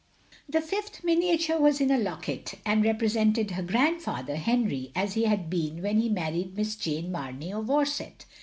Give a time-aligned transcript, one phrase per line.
[0.49, 5.25] The fifth miniature was in a locket, and re presented her grandfather, Henri, as he
[5.25, 8.25] had been when he married Miss Jane Mamey of Orsett.